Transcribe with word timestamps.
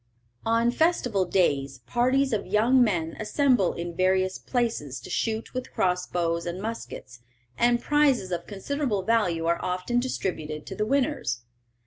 "On 0.47 0.71
festival 0.71 1.25
days, 1.25 1.77
parties 1.85 2.33
of 2.33 2.47
young 2.47 2.83
men 2.83 3.15
assemble 3.19 3.73
in 3.73 3.95
various 3.95 4.39
places 4.39 4.99
to 5.01 5.11
shoot 5.11 5.53
with 5.53 5.71
cross 5.71 6.07
bows 6.07 6.47
and 6.47 6.59
muskets, 6.59 7.19
and 7.55 7.79
prizes 7.79 8.31
of 8.31 8.47
considerable 8.47 9.03
value 9.03 9.45
are 9.45 9.63
often 9.63 9.99
distributed 9.99 10.65
to 10.65 10.75
the 10.75 10.87
winners. 10.87 11.43